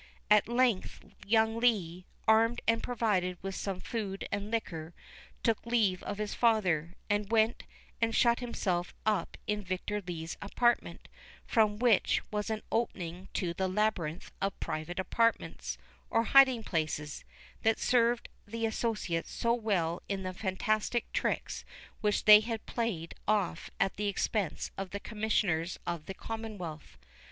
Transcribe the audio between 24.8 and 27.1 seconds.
the Commissioners of the Commonwealth.